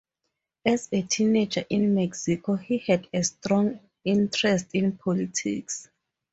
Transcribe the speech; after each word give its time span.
As 0.65 0.89
a 0.93 1.03
teenager 1.03 1.63
in 1.69 1.93
Mexico, 1.93 2.55
he 2.55 2.79
had 2.79 3.07
a 3.13 3.21
strong 3.23 3.79
interest 4.03 4.69
in 4.73 4.97
politics. 4.97 5.89